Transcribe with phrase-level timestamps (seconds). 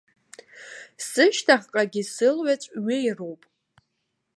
[1.07, 3.41] Сышьҭахьҟагьы сылҩаҵә ҩеироуп.